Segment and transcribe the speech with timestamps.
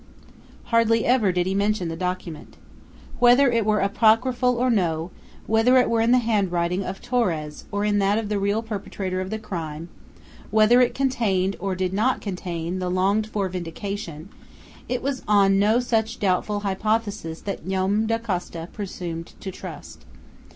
[0.63, 2.57] Hardly ever did he mention the document.
[3.19, 5.11] Whether it were apocryphal or no,
[5.45, 9.21] whether it were in the handwriting of Torres or in that of the real perpetrator
[9.21, 9.89] of the crime,
[10.49, 14.29] whether it contained or did not contain the longed for vindication,
[14.89, 20.03] it was on no such doubtful hypothesis that Joam Dacosta presumed to trust.